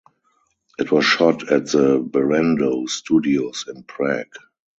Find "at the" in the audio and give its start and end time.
1.51-1.99